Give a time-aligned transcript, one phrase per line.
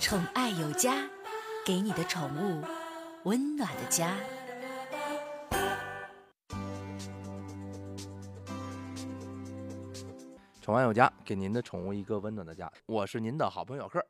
[0.00, 0.94] 宠爱有家，
[1.62, 2.64] 给你的宠物
[3.24, 4.16] 温暖的家。
[10.62, 12.72] 宠爱有家，给您的宠物一个温暖的家。
[12.86, 14.02] 我是您的好朋友贺，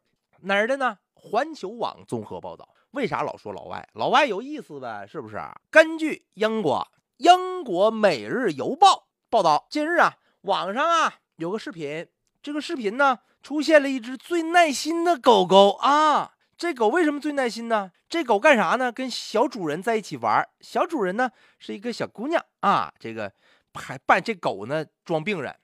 [0.42, 0.96] 哪儿的呢？
[1.12, 2.68] 环球网综合报道。
[2.92, 3.86] 为啥老说老外？
[3.94, 5.36] 老外有意思呗，是不是？
[5.72, 6.86] 根据英国
[7.16, 8.86] 英国《每日邮报》
[9.28, 12.06] 报道，近日啊，网上啊有个视频，
[12.42, 16.32] 这个视频呢出现了一只最耐心的狗狗啊。
[16.56, 17.90] 这狗为什么最耐心呢？
[18.08, 18.92] 这狗干啥呢？
[18.92, 23.32] 跟小主人在一起玩，小主人呢是一个小姑娘啊，这个
[23.72, 25.56] 还扮这狗呢装病人。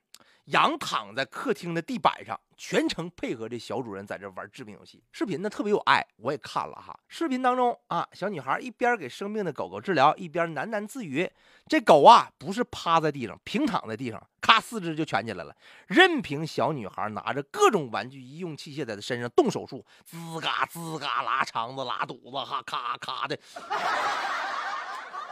[0.46, 5.02] 仰躺在客厅的地板上，全程配合这小主人在这玩治病游戏。
[5.10, 6.96] 视频呢特别有爱，我也看了哈。
[7.08, 11.28] 视频当中啊，小女孩一边给生病的狗狗治疗，一边喃喃自语
[11.68, 15.52] ：“这狗啊，不是趴在地上，平躺在地上，咔四肢就蜷起来了，
[15.88, 23.36] 任凭小女孩拿着各种玩具医用器械在它身上动手术，吱嘎吱嘎拉肠子、拉肚子，哈咔咔的。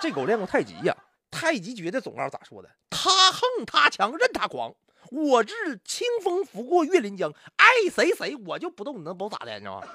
[0.01, 0.97] 这狗练过太极呀，
[1.31, 2.69] 太极绝的总告咋说的？
[2.91, 4.75] 他横他强，任他狂。”
[5.13, 9.55] 我这清风拂过岳林江，爱谁谁我就不动，你能把我咋的？
[9.55, 9.87] 你知道吗？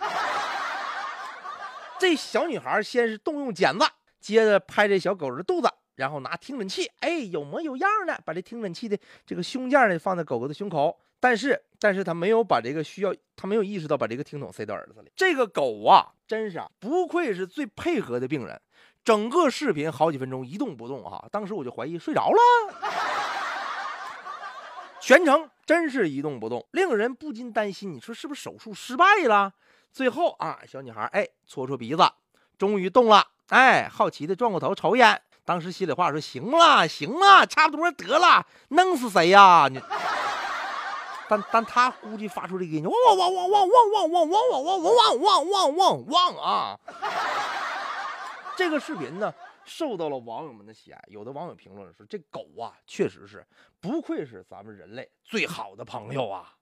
[1.99, 3.85] 这小女孩先是动用剪子，
[4.21, 5.69] 接着拍这小狗的肚子，
[5.99, 15.11] 然后拿听诊器，哎，有模有样的把这听诊器的这个胸架呢放在狗狗的胸口，但是，但是他没有把这个需要，他没有意识到把这个听筒塞到耳朵里。
[15.13, 18.59] 这个狗啊，真是啊，不愧是最配合的病人，
[19.03, 22.39] 整个视频好几分钟一动不动啊，当时我就怀疑睡着了。
[25.01, 27.91] 全程真是一动不动，令人不禁担心。
[27.93, 29.51] 你说是不是手术失败了？
[29.91, 32.03] 最后啊，小女孩哎搓搓鼻子，
[32.57, 33.27] 终于动了。
[33.47, 39.67] 哎，好奇的转过头瞅一眼，当时心里话说：行了，行了，差不多得了，弄死谁呀？
[39.67, 39.81] 你，
[41.27, 46.79] 但但他估计发出这个音，汪汪汪汪汪汪汪汪汪汪汪汪汪汪汪汪汪啊！
[48.55, 49.33] 这个视频呢？
[49.65, 53.43] 受到了网友们的喜爱，有的网友评论说：“这狗啊，确实是
[53.81, 56.53] 不愧是咱们人类最好的朋友啊。”